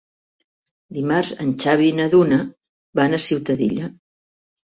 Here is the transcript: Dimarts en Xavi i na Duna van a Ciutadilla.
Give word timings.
Dimarts 0.97 1.33
en 1.43 1.51
Xavi 1.65 1.85
i 1.89 1.93
na 1.99 2.09
Duna 2.15 2.41
van 3.01 3.13
a 3.13 3.21
Ciutadilla. 3.29 3.93